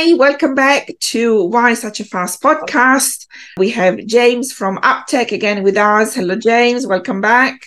Hi, 0.00 0.14
welcome 0.14 0.54
back 0.54 0.92
to 1.00 1.42
Why 1.42 1.74
Such 1.74 1.98
a 1.98 2.04
Fast 2.04 2.40
podcast. 2.40 3.26
We 3.56 3.70
have 3.70 4.06
James 4.06 4.52
from 4.52 4.76
Uptech 4.76 5.32
again 5.32 5.64
with 5.64 5.76
us. 5.76 6.14
Hello, 6.14 6.36
James. 6.36 6.86
Welcome 6.86 7.20
back. 7.20 7.66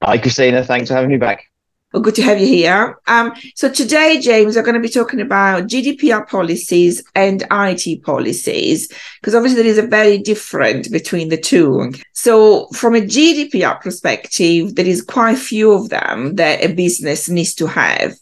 Hi, 0.00 0.16
Christina. 0.16 0.62
Thanks 0.62 0.90
for 0.90 0.94
having 0.94 1.10
me 1.10 1.16
back. 1.16 1.50
Well, 1.92 2.00
good 2.00 2.14
to 2.14 2.22
have 2.22 2.40
you 2.40 2.46
here. 2.46 3.00
Um, 3.08 3.32
so 3.56 3.68
today, 3.68 4.20
James, 4.20 4.54
we're 4.54 4.62
going 4.62 4.76
to 4.76 4.80
be 4.80 4.88
talking 4.88 5.20
about 5.20 5.64
GDPR 5.64 6.28
policies 6.28 7.02
and 7.16 7.42
IT 7.50 8.04
policies, 8.04 8.86
because 9.20 9.34
obviously 9.34 9.60
there 9.60 9.72
is 9.72 9.78
a 9.78 9.82
very 9.82 10.18
different 10.18 10.88
between 10.92 11.30
the 11.30 11.36
two. 11.36 11.92
So 12.12 12.68
from 12.68 12.94
a 12.94 13.00
GDPR 13.00 13.80
perspective, 13.80 14.76
there 14.76 14.86
is 14.86 15.02
quite 15.02 15.36
few 15.36 15.72
of 15.72 15.88
them 15.88 16.36
that 16.36 16.62
a 16.62 16.72
business 16.72 17.28
needs 17.28 17.56
to 17.56 17.66
have 17.66 18.14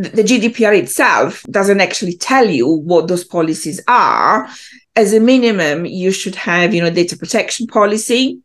the 0.00 0.22
GDPR 0.22 0.78
itself 0.78 1.42
doesn't 1.50 1.80
actually 1.80 2.16
tell 2.16 2.48
you 2.48 2.66
what 2.66 3.06
those 3.06 3.24
policies 3.24 3.80
are. 3.86 4.48
As 4.96 5.12
a 5.12 5.20
minimum, 5.20 5.84
you 5.84 6.10
should 6.10 6.34
have, 6.36 6.74
you 6.74 6.82
know, 6.82 6.90
data 6.90 7.16
protection 7.18 7.66
policy 7.66 8.40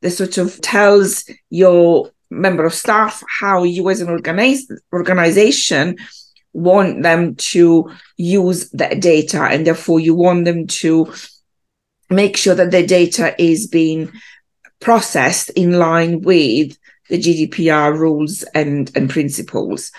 that 0.00 0.12
sort 0.12 0.38
of 0.38 0.60
tells 0.60 1.28
your 1.50 2.10
member 2.30 2.64
of 2.64 2.72
staff 2.72 3.22
how 3.40 3.64
you 3.64 3.90
as 3.90 4.00
an 4.00 4.08
organize, 4.08 4.66
organization 4.92 5.96
want 6.52 7.02
them 7.02 7.34
to 7.36 7.90
use 8.16 8.70
that 8.70 9.00
data 9.00 9.42
and 9.42 9.66
therefore 9.66 9.98
you 9.98 10.14
want 10.14 10.44
them 10.44 10.66
to 10.66 11.12
make 12.10 12.36
sure 12.36 12.54
that 12.54 12.70
the 12.70 12.86
data 12.86 13.34
is 13.42 13.66
being 13.66 14.12
processed 14.80 15.50
in 15.50 15.78
line 15.78 16.20
with 16.20 16.76
the 17.08 17.18
GDPR 17.18 17.96
rules 17.96 18.42
and, 18.54 18.90
and 18.94 19.10
principles 19.10 19.90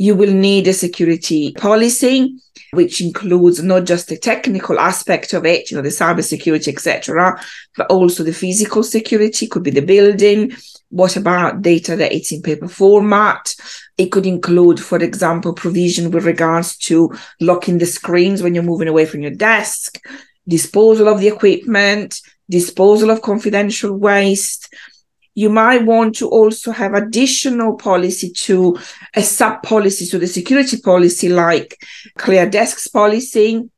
you 0.00 0.14
will 0.14 0.32
need 0.32 0.66
a 0.66 0.72
security 0.72 1.52
policy 1.52 2.34
which 2.72 3.02
includes 3.02 3.62
not 3.62 3.84
just 3.84 4.08
the 4.08 4.16
technical 4.16 4.80
aspect 4.80 5.34
of 5.34 5.44
it, 5.44 5.70
you 5.70 5.76
know, 5.76 5.82
the 5.82 5.90
cyber 5.90 6.24
security, 6.24 6.70
etc., 6.70 7.38
but 7.76 7.86
also 7.90 8.22
the 8.22 8.32
physical 8.32 8.82
security, 8.82 9.46
could 9.46 9.62
be 9.62 9.70
the 9.70 9.82
building. 9.82 10.52
What 10.88 11.16
about 11.16 11.60
data 11.60 11.96
that 11.96 12.12
it's 12.12 12.32
in 12.32 12.40
paper 12.40 12.66
format? 12.68 13.54
It 13.98 14.06
could 14.06 14.24
include, 14.24 14.80
for 14.80 14.98
example, 14.98 15.52
provision 15.52 16.10
with 16.10 16.24
regards 16.24 16.78
to 16.88 17.12
locking 17.38 17.76
the 17.76 17.84
screens 17.84 18.42
when 18.42 18.54
you're 18.54 18.64
moving 18.64 18.88
away 18.88 19.04
from 19.04 19.20
your 19.20 19.32
desk, 19.32 20.02
disposal 20.48 21.08
of 21.08 21.20
the 21.20 21.28
equipment, 21.28 22.22
disposal 22.48 23.10
of 23.10 23.20
confidential 23.20 23.94
waste, 23.98 24.72
you 25.34 25.48
might 25.48 25.84
want 25.84 26.16
to 26.16 26.28
also 26.28 26.72
have 26.72 26.94
additional 26.94 27.76
policy 27.76 28.30
to 28.30 28.78
a 29.14 29.22
sub 29.22 29.62
policy 29.62 30.06
to 30.06 30.18
the 30.18 30.26
security 30.26 30.80
policy, 30.80 31.28
like 31.28 31.76
clear 32.18 32.48
desks 32.48 32.88
policy, 32.88 33.68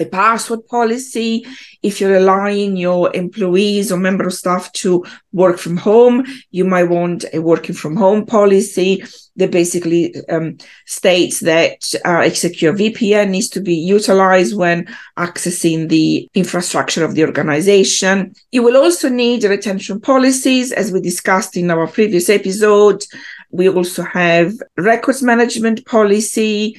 a 0.00 0.04
password 0.04 0.66
policy. 0.66 1.46
If 1.82 2.00
you're 2.00 2.16
allowing 2.16 2.76
your 2.76 3.14
employees 3.14 3.92
or 3.92 3.98
member 3.98 4.26
of 4.26 4.34
staff 4.34 4.72
to 4.72 5.04
work 5.32 5.58
from 5.58 5.76
home, 5.76 6.24
you 6.50 6.64
might 6.64 6.84
want 6.84 7.24
a 7.32 7.40
working 7.40 7.74
from 7.74 7.96
home 7.96 8.26
policy 8.26 9.04
that 9.36 9.50
basically 9.50 10.14
um, 10.28 10.56
states 10.86 11.40
that 11.40 11.78
uh, 12.04 12.20
a 12.20 12.30
secure 12.30 12.72
VPN 12.72 13.30
needs 13.30 13.48
to 13.48 13.60
be 13.60 13.74
utilized 13.74 14.56
when 14.56 14.86
accessing 15.18 15.88
the 15.88 16.28
infrastructure 16.34 17.04
of 17.04 17.14
the 17.14 17.24
organization. 17.24 18.32
You 18.52 18.62
will 18.62 18.76
also 18.76 19.08
need 19.08 19.44
retention 19.44 20.00
policies, 20.00 20.72
as 20.72 20.92
we 20.92 21.00
discussed 21.00 21.56
in 21.56 21.70
our 21.70 21.86
previous 21.88 22.28
episode. 22.28 23.04
We 23.50 23.68
also 23.68 24.02
have 24.02 24.52
records 24.76 25.22
management 25.22 25.84
policy, 25.86 26.76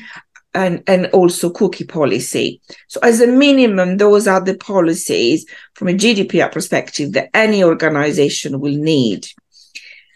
and, 0.56 0.82
and 0.88 1.08
also 1.08 1.50
cookie 1.50 1.84
policy. 1.84 2.62
So, 2.88 3.00
as 3.04 3.22
a 3.22 3.28
minimum, 3.28 3.98
those 3.98 4.28
are 4.28 4.42
the 4.42 4.58
policies 4.58 5.46
from 5.74 5.90
a 5.90 5.94
GDPR 5.94 6.52
perspective 6.52 7.12
that 7.14 7.30
any 7.34 7.64
organization 7.64 8.60
will 8.60 8.76
need. 8.76 9.28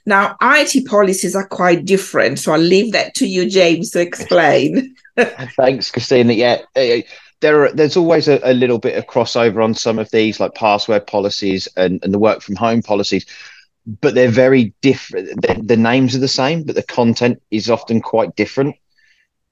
Now, 0.06 0.38
IT 0.42 0.88
policies 0.88 1.36
are 1.36 1.48
quite 1.48 1.86
different. 1.86 2.40
So, 2.40 2.54
I'll 2.54 2.60
leave 2.60 2.94
that 2.94 3.14
to 3.16 3.28
you, 3.28 3.50
James, 3.50 3.92
to 3.92 4.02
explain. 4.02 4.96
Thanks, 5.58 5.92
Christina. 5.92 6.34
Yeah. 6.34 6.62
Uh, 6.76 7.02
there 7.42 7.66
are, 7.66 7.72
there's 7.72 7.98
always 7.98 8.28
a, 8.28 8.40
a, 8.44 8.54
little 8.54 8.80
bit 8.80 8.98
of 8.98 9.08
crossover 9.08 9.64
on 9.64 9.74
some 9.74 10.00
of 10.00 10.12
these, 10.12 10.40
like 10.40 10.56
password 10.56 11.08
policies 11.08 11.68
and, 11.78 12.04
and 12.04 12.14
the 12.14 12.20
work 12.20 12.42
from 12.42 12.58
home 12.58 12.82
policies, 12.82 13.26
but 14.02 14.14
they're 14.14 14.30
very 14.30 14.74
different. 14.82 15.42
The, 15.42 15.62
the 15.64 15.78
names 15.78 16.16
are 16.16 16.20
the 16.20 16.28
same, 16.28 16.64
but 16.64 16.76
the 16.76 16.84
content 16.84 17.42
is 17.50 17.70
often 17.70 18.02
quite 18.02 18.36
different 18.36 18.76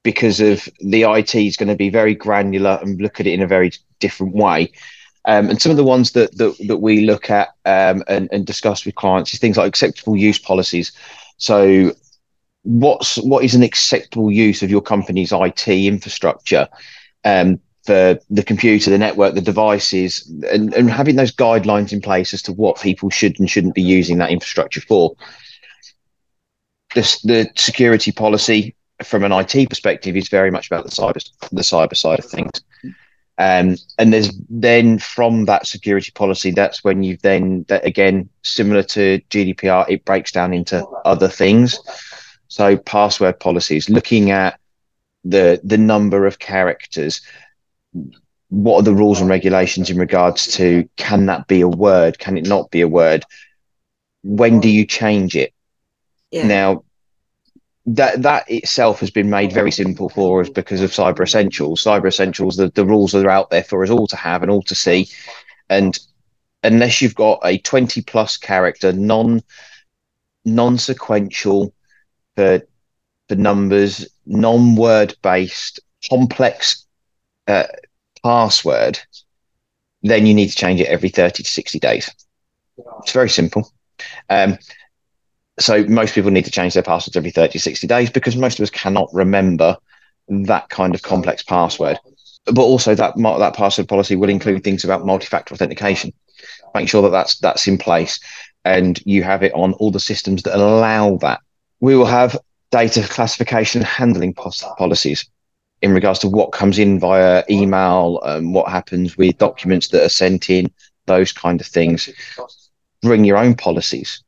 because 0.07 0.39
of 0.39 0.69
the 0.79 1.03
IT 1.03 1.35
is 1.35 1.57
going 1.57 1.67
to 1.67 1.75
be 1.75 1.89
very 1.89 2.15
granular 2.15 2.79
and 2.81 3.01
look 3.01 3.19
at 3.19 3.27
it 3.27 3.33
in 3.33 3.41
a 3.41 3.45
very 3.45 3.73
different 3.99 4.33
way. 4.33 4.71
Um, 5.25 5.49
and 5.49 5.61
some 5.61 5.69
of 5.69 5.75
the 5.75 5.83
ones 5.83 6.13
that 6.13 6.37
that, 6.37 6.55
that 6.69 6.77
we 6.77 7.05
look 7.05 7.29
at 7.29 7.49
um, 7.65 8.05
and, 8.07 8.29
and 8.31 8.45
discuss 8.45 8.85
with 8.85 8.95
clients 8.95 9.33
is 9.33 9.39
things 9.41 9.57
like 9.57 9.67
acceptable 9.67 10.15
use 10.15 10.39
policies. 10.39 10.93
So, 11.39 11.91
what's 12.63 13.17
what 13.17 13.43
is 13.43 13.53
an 13.53 13.63
acceptable 13.63 14.31
use 14.31 14.63
of 14.63 14.71
your 14.71 14.79
company's 14.79 15.33
IT 15.33 15.67
infrastructure 15.67 16.69
um, 17.25 17.59
for 17.83 18.17
the 18.29 18.43
computer, 18.43 18.89
the 18.89 18.97
network, 18.97 19.35
the 19.35 19.41
devices, 19.41 20.25
and, 20.49 20.73
and 20.73 20.89
having 20.89 21.17
those 21.17 21.35
guidelines 21.35 21.91
in 21.91 21.99
place 21.99 22.33
as 22.33 22.41
to 22.43 22.53
what 22.53 22.79
people 22.79 23.09
should 23.09 23.37
and 23.41 23.49
shouldn't 23.49 23.75
be 23.75 23.81
using 23.81 24.19
that 24.19 24.31
infrastructure 24.31 24.79
for. 24.79 25.17
The 26.95 27.51
security 27.57 28.13
policy 28.13 28.76
from 29.03 29.23
an 29.23 29.31
IT 29.31 29.69
perspective 29.69 30.15
is 30.15 30.29
very 30.29 30.51
much 30.51 30.67
about 30.67 30.83
the 30.83 30.91
cyber 30.91 31.23
the 31.51 31.61
cyber 31.61 31.95
side 31.95 32.19
of 32.19 32.25
things. 32.25 32.61
Um, 33.39 33.77
and 33.99 34.11
there's 34.11 34.31
then 34.49 34.97
from 34.97 35.45
that 35.45 35.67
security 35.67 36.11
policy, 36.11 36.51
that's 36.51 36.83
when 36.83 37.03
you've 37.03 37.21
then 37.21 37.65
that 37.67 37.85
again 37.85 38.29
similar 38.43 38.81
to 38.83 39.21
GDPR, 39.29 39.85
it 39.89 40.05
breaks 40.05 40.31
down 40.31 40.53
into 40.53 40.83
other 41.05 41.27
things. 41.27 41.79
So 42.47 42.77
password 42.77 43.39
policies, 43.39 43.89
looking 43.89 44.31
at 44.31 44.59
the 45.23 45.61
the 45.63 45.77
number 45.77 46.25
of 46.25 46.39
characters, 46.39 47.21
what 48.49 48.79
are 48.79 48.83
the 48.83 48.93
rules 48.93 49.21
and 49.21 49.29
regulations 49.29 49.91
in 49.91 49.97
regards 49.97 50.47
to 50.55 50.89
can 50.95 51.27
that 51.27 51.47
be 51.47 51.61
a 51.61 51.67
word? 51.67 52.17
Can 52.17 52.37
it 52.37 52.47
not 52.47 52.71
be 52.71 52.81
a 52.81 52.87
word? 52.87 53.23
When 54.23 54.59
do 54.59 54.69
you 54.69 54.85
change 54.85 55.35
it? 55.35 55.53
Yeah. 56.31 56.47
Now 56.47 56.83
that 57.87 58.21
that 58.21 58.49
itself 58.49 58.99
has 58.99 59.09
been 59.09 59.29
made 59.29 59.53
very 59.53 59.71
simple 59.71 60.09
for 60.09 60.41
us 60.41 60.49
because 60.49 60.81
of 60.81 60.91
cyber 60.91 61.23
essentials. 61.23 61.83
Cyber 61.83 62.07
essentials 62.07 62.57
the, 62.57 62.69
the 62.69 62.85
rules 62.85 63.15
are 63.15 63.29
out 63.29 63.49
there 63.49 63.63
for 63.63 63.83
us 63.83 63.89
all 63.89 64.07
to 64.07 64.17
have 64.17 64.41
and 64.41 64.51
all 64.51 64.63
to 64.63 64.75
see. 64.75 65.09
And 65.69 65.97
unless 66.63 67.01
you've 67.01 67.15
got 67.15 67.39
a 67.43 67.57
20 67.59 68.01
plus 68.01 68.37
character 68.37 68.91
non 68.91 69.41
non 70.43 70.77
sequential 70.77 71.73
for 72.35 72.61
the 73.29 73.35
numbers 73.35 74.07
non 74.25 74.75
word 74.75 75.15
based 75.21 75.79
complex 76.09 76.85
uh, 77.47 77.63
password 78.23 78.99
then 80.03 80.25
you 80.25 80.33
need 80.33 80.49
to 80.49 80.55
change 80.55 80.79
it 80.79 80.87
every 80.87 81.09
30 81.09 81.43
to 81.43 81.49
60 81.49 81.79
days. 81.79 82.11
It's 82.99 83.11
very 83.11 83.29
simple. 83.29 83.71
Um, 84.29 84.57
so 85.59 85.83
most 85.85 86.13
people 86.13 86.31
need 86.31 86.45
to 86.45 86.51
change 86.51 86.73
their 86.73 86.83
passwords 86.83 87.17
every 87.17 87.31
30 87.31 87.59
60 87.59 87.87
days 87.87 88.09
because 88.09 88.35
most 88.35 88.59
of 88.59 88.63
us 88.63 88.69
cannot 88.69 89.09
remember 89.13 89.77
that 90.27 90.69
kind 90.69 90.93
of 90.93 91.01
complex 91.01 91.43
password. 91.43 91.99
But 92.45 92.61
also 92.61 92.95
that 92.95 93.15
that 93.17 93.55
password 93.55 93.89
policy 93.89 94.15
will 94.15 94.29
include 94.29 94.63
things 94.63 94.83
about 94.83 95.05
multi-factor 95.05 95.53
authentication 95.53 96.13
make 96.77 96.89
sure 96.89 97.01
that 97.03 97.09
that's 97.09 97.37
that's 97.39 97.67
in 97.67 97.77
place. 97.77 98.19
And 98.65 98.99
you 99.05 99.23
have 99.23 99.43
it 99.43 99.53
on 99.53 99.73
all 99.73 99.91
the 99.91 99.99
systems 99.99 100.43
that 100.43 100.55
allow 100.55 101.17
that. 101.17 101.41
We 101.79 101.95
will 101.95 102.05
have 102.05 102.37
data 102.71 103.07
classification 103.07 103.81
and 103.81 103.87
handling 103.87 104.33
policies 104.33 105.29
in 105.81 105.93
regards 105.93 106.19
to 106.19 106.27
what 106.27 106.51
comes 106.51 106.79
in 106.79 106.99
via 106.99 107.43
email 107.49 108.19
and 108.23 108.53
what 108.53 108.69
happens 108.69 109.15
with 109.15 109.37
documents 109.37 109.89
that 109.89 110.03
are 110.03 110.09
sent 110.09 110.49
in 110.49 110.71
those 111.05 111.31
kind 111.31 111.61
of 111.61 111.67
things. 111.67 112.09
Bring 113.01 113.23
your 113.23 113.37
own 113.37 113.55
policies 113.55 114.23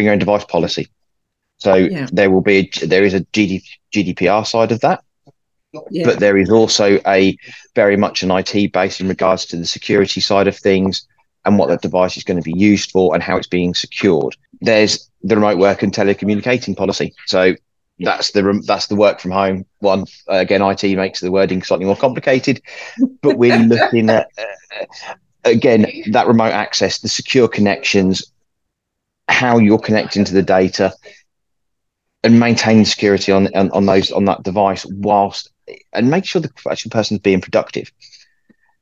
bring 0.00 0.06
your 0.06 0.14
own 0.14 0.18
device 0.18 0.44
policy. 0.44 0.88
So 1.58 1.74
yeah. 1.74 2.08
there 2.10 2.30
will 2.30 2.40
be 2.40 2.56
a, 2.56 2.86
there 2.86 3.04
is 3.04 3.12
a 3.12 3.20
GD, 3.20 3.62
GDPR 3.92 4.46
side 4.46 4.72
of 4.72 4.80
that, 4.80 5.04
yeah. 5.90 6.06
but 6.06 6.18
there 6.18 6.38
is 6.38 6.48
also 6.48 6.98
a 7.06 7.36
very 7.74 7.98
much 7.98 8.22
an 8.22 8.30
IT 8.30 8.72
base 8.72 8.98
in 8.98 9.08
regards 9.08 9.44
to 9.46 9.58
the 9.58 9.66
security 9.66 10.22
side 10.22 10.48
of 10.48 10.56
things 10.56 11.06
and 11.44 11.58
what 11.58 11.68
that 11.68 11.82
device 11.82 12.16
is 12.16 12.24
going 12.24 12.42
to 12.42 12.50
be 12.50 12.58
used 12.58 12.90
for 12.90 13.14
and 13.14 13.22
how 13.22 13.36
it's 13.36 13.46
being 13.46 13.74
secured. 13.74 14.36
There's 14.62 15.10
the 15.22 15.34
remote 15.34 15.58
work 15.58 15.82
and 15.82 15.92
telecommunicating 15.92 16.76
policy. 16.76 17.14
So 17.26 17.54
that's 17.98 18.30
the 18.30 18.62
that's 18.66 18.86
the 18.86 18.96
work 18.96 19.20
from 19.20 19.32
home 19.32 19.66
one. 19.80 20.06
Uh, 20.26 20.36
again, 20.36 20.62
IT 20.62 20.82
makes 20.96 21.20
the 21.20 21.30
wording 21.30 21.62
slightly 21.62 21.84
more 21.84 21.96
complicated, 21.96 22.62
but 23.20 23.36
we're 23.36 23.58
looking 23.74 24.08
at 24.08 24.28
uh, 24.38 25.12
again 25.44 25.86
that 26.12 26.26
remote 26.26 26.52
access, 26.52 27.00
the 27.00 27.08
secure 27.08 27.48
connections, 27.48 28.32
how 29.30 29.58
you're 29.58 29.78
connecting 29.78 30.24
to 30.24 30.34
the 30.34 30.42
data 30.42 30.92
and 32.22 32.38
maintaining 32.38 32.84
security 32.84 33.32
on, 33.32 33.48
on, 33.54 33.70
on 33.70 33.86
those 33.86 34.10
on 34.12 34.24
that 34.26 34.42
device 34.42 34.84
whilst 34.86 35.50
and 35.92 36.10
make 36.10 36.24
sure 36.24 36.42
the 36.42 36.52
actual 36.70 36.90
person's 36.90 37.20
being 37.20 37.40
productive. 37.40 37.90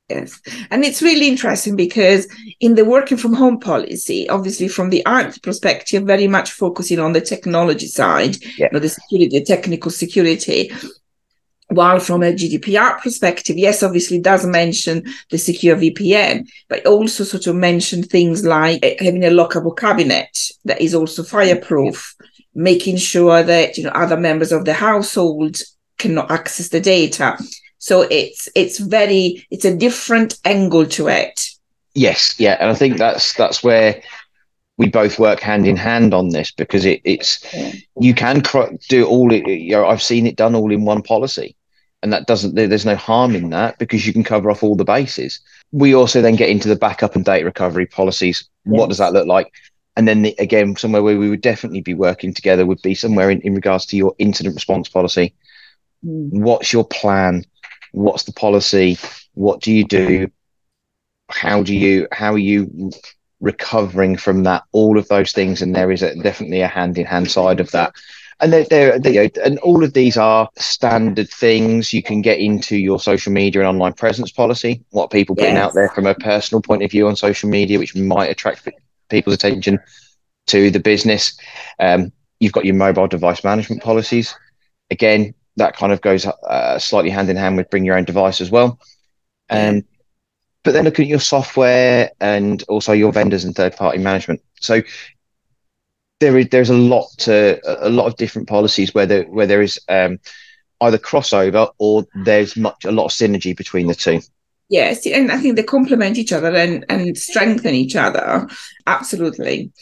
Yes. 0.08 0.40
And 0.70 0.84
it's 0.84 1.02
really 1.02 1.28
interesting 1.28 1.76
because 1.76 2.26
in 2.60 2.76
the 2.76 2.84
working 2.84 3.18
from 3.18 3.34
home 3.34 3.60
policy, 3.60 4.26
obviously 4.30 4.66
from 4.66 4.88
the 4.88 5.04
art 5.04 5.40
perspective, 5.42 6.04
very 6.04 6.26
much 6.26 6.52
focusing 6.52 6.98
on 6.98 7.12
the 7.12 7.20
technology 7.20 7.86
side, 7.86 8.36
yeah. 8.56 8.66
you 8.66 8.68
know, 8.72 8.78
the 8.78 8.88
security, 8.88 9.38
the 9.38 9.44
technical 9.44 9.90
security. 9.90 10.72
While 11.70 12.00
from 12.00 12.22
a 12.22 12.32
GDPR 12.32 13.00
perspective, 13.02 13.58
yes, 13.58 13.82
obviously 13.82 14.18
does 14.18 14.46
mention 14.46 15.04
the 15.30 15.36
secure 15.36 15.76
VPN, 15.76 16.48
but 16.68 16.86
also 16.86 17.24
sort 17.24 17.46
of 17.46 17.56
mention 17.56 18.02
things 18.02 18.44
like 18.44 18.80
eh, 18.82 18.96
having 18.98 19.24
a 19.24 19.28
lockable 19.28 19.76
cabinet 19.76 20.38
that 20.64 20.80
is 20.80 20.94
also 20.94 21.22
fireproof, 21.22 22.14
making 22.54 22.96
sure 22.96 23.42
that 23.42 23.76
you 23.76 23.84
know 23.84 23.90
other 23.90 24.16
members 24.16 24.50
of 24.50 24.64
the 24.64 24.72
household 24.72 25.58
cannot 25.98 26.30
access 26.30 26.68
the 26.68 26.80
data 26.80 27.36
so 27.78 28.02
it's 28.10 28.48
it's 28.54 28.78
very 28.78 29.46
it's 29.50 29.64
a 29.64 29.76
different 29.76 30.38
angle 30.44 30.86
to 30.86 31.08
it. 31.08 31.40
Yes, 31.94 32.34
yeah, 32.38 32.56
and 32.60 32.70
I 32.70 32.74
think 32.74 32.98
that's 32.98 33.34
that's 33.34 33.62
where 33.62 34.02
we 34.76 34.88
both 34.88 35.18
work 35.18 35.40
hand 35.40 35.66
in 35.66 35.76
hand 35.76 36.12
on 36.14 36.28
this 36.28 36.50
because 36.52 36.84
it, 36.84 37.00
it's 37.04 37.44
you 38.00 38.14
can 38.14 38.42
cr- 38.42 38.74
do 38.88 39.06
all 39.06 39.32
it. 39.32 39.46
You 39.46 39.72
know, 39.72 39.86
I've 39.86 40.02
seen 40.02 40.26
it 40.26 40.36
done 40.36 40.54
all 40.54 40.72
in 40.72 40.84
one 40.84 41.02
policy, 41.02 41.56
and 42.02 42.12
that 42.12 42.26
doesn't. 42.26 42.54
There's 42.54 42.86
no 42.86 42.96
harm 42.96 43.34
in 43.34 43.50
that 43.50 43.78
because 43.78 44.06
you 44.06 44.12
can 44.12 44.24
cover 44.24 44.50
off 44.50 44.62
all 44.62 44.76
the 44.76 44.84
bases. 44.84 45.40
We 45.72 45.94
also 45.94 46.22
then 46.22 46.36
get 46.36 46.50
into 46.50 46.68
the 46.68 46.76
backup 46.76 47.16
and 47.16 47.24
data 47.24 47.44
recovery 47.44 47.86
policies. 47.86 48.48
Yes. 48.64 48.78
What 48.78 48.88
does 48.88 48.98
that 48.98 49.12
look 49.12 49.26
like? 49.26 49.52
And 49.96 50.06
then 50.06 50.22
the, 50.22 50.34
again, 50.38 50.76
somewhere 50.76 51.02
where 51.02 51.18
we 51.18 51.28
would 51.28 51.40
definitely 51.40 51.80
be 51.80 51.94
working 51.94 52.32
together 52.32 52.64
would 52.64 52.80
be 52.82 52.94
somewhere 52.94 53.30
in, 53.30 53.40
in 53.40 53.54
regards 53.54 53.84
to 53.86 53.96
your 53.96 54.14
incident 54.18 54.54
response 54.54 54.88
policy. 54.88 55.34
Mm. 56.04 56.40
What's 56.40 56.72
your 56.72 56.84
plan? 56.84 57.44
what's 57.92 58.24
the 58.24 58.32
policy 58.32 58.98
what 59.34 59.60
do 59.60 59.72
you 59.72 59.84
do 59.84 60.30
how 61.30 61.62
do 61.62 61.74
you 61.74 62.06
how 62.12 62.32
are 62.32 62.38
you 62.38 62.90
recovering 63.40 64.16
from 64.16 64.42
that 64.44 64.64
all 64.72 64.98
of 64.98 65.08
those 65.08 65.32
things 65.32 65.62
and 65.62 65.74
there 65.74 65.90
is 65.92 66.02
a, 66.02 66.14
definitely 66.22 66.60
a 66.60 66.68
hand 66.68 66.98
in 66.98 67.06
hand 67.06 67.30
side 67.30 67.60
of 67.60 67.70
that 67.70 67.92
and 68.40 68.52
they're, 68.52 68.64
they're, 68.64 68.98
they 68.98 69.30
and 69.44 69.58
all 69.60 69.82
of 69.82 69.94
these 69.94 70.16
are 70.16 70.48
standard 70.56 71.28
things 71.28 71.92
you 71.92 72.02
can 72.02 72.22
get 72.22 72.38
into 72.38 72.76
your 72.76 73.00
social 73.00 73.32
media 73.32 73.60
and 73.60 73.68
online 73.68 73.92
presence 73.92 74.30
policy 74.30 74.82
what 74.90 75.10
people 75.10 75.34
putting 75.34 75.54
yes. 75.54 75.64
out 75.64 75.74
there 75.74 75.88
from 75.88 76.06
a 76.06 76.14
personal 76.14 76.62
point 76.62 76.82
of 76.82 76.90
view 76.90 77.08
on 77.08 77.16
social 77.16 77.48
media 77.48 77.78
which 77.78 77.96
might 77.96 78.30
attract 78.30 78.68
people's 79.08 79.34
attention 79.34 79.78
to 80.46 80.70
the 80.70 80.80
business 80.80 81.38
um, 81.80 82.12
you've 82.40 82.52
got 82.52 82.64
your 82.64 82.74
mobile 82.74 83.08
device 83.08 83.42
management 83.42 83.82
policies 83.82 84.34
again 84.90 85.34
that 85.58 85.76
kind 85.76 85.92
of 85.92 86.00
goes 86.00 86.26
uh, 86.26 86.78
slightly 86.78 87.10
hand 87.10 87.28
in 87.28 87.36
hand 87.36 87.56
with 87.56 87.70
bring 87.70 87.84
your 87.84 87.96
own 87.96 88.04
device 88.04 88.40
as 88.40 88.50
well. 88.50 88.80
Um, 89.50 89.84
but 90.64 90.72
then 90.72 90.84
looking 90.84 91.04
at 91.04 91.08
your 91.08 91.20
software 91.20 92.10
and 92.20 92.62
also 92.68 92.92
your 92.92 93.12
vendors 93.12 93.44
and 93.44 93.54
third 93.54 93.76
party 93.76 93.98
management. 93.98 94.40
So 94.60 94.82
there 96.20 96.36
is 96.38 96.48
there's 96.48 96.70
a 96.70 96.74
lot 96.74 97.08
to 97.18 97.60
a 97.86 97.90
lot 97.90 98.06
of 98.06 98.16
different 98.16 98.48
policies 98.48 98.94
where 98.94 99.06
there 99.06 99.24
where 99.24 99.46
there 99.46 99.62
is 99.62 99.80
um, 99.88 100.18
either 100.80 100.98
crossover 100.98 101.70
or 101.78 102.06
there's 102.24 102.56
much 102.56 102.84
a 102.84 102.92
lot 102.92 103.06
of 103.06 103.12
synergy 103.12 103.56
between 103.56 103.86
the 103.86 103.94
two. 103.94 104.20
Yes, 104.70 105.06
and 105.06 105.32
I 105.32 105.38
think 105.38 105.56
they 105.56 105.62
complement 105.62 106.18
each 106.18 106.30
other 106.30 106.54
and, 106.54 106.84
and 106.90 107.16
strengthen 107.16 107.74
each 107.74 107.96
other. 107.96 108.46
Absolutely. 108.86 109.72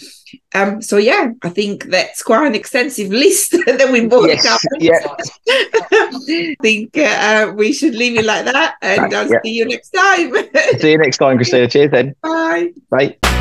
Um, 0.54 0.80
so 0.80 0.96
yeah, 0.96 1.32
I 1.42 1.48
think 1.48 1.86
that's 1.86 2.22
quite 2.22 2.46
an 2.46 2.54
extensive 2.54 3.08
list 3.10 3.50
that 3.66 3.90
we 3.90 4.06
both 4.06 4.28
yes, 4.28 4.46
covered. 4.46 4.80
Yeah. 4.80 5.00
I 5.90 6.54
think 6.62 6.96
uh, 6.96 7.52
we 7.56 7.72
should 7.72 7.96
leave 7.96 8.16
it 8.16 8.24
like 8.24 8.44
that, 8.44 8.76
and 8.80 9.12
I'll 9.12 9.28
yeah. 9.28 9.38
see 9.44 9.54
you 9.54 9.64
next 9.64 9.90
time. 9.90 10.32
see 10.78 10.92
you 10.92 10.98
next 10.98 11.18
time, 11.18 11.36
Christina. 11.36 11.66
Cheers 11.66 11.90
then. 11.90 12.14
Bye. 12.22 12.70
Bye. 12.88 13.35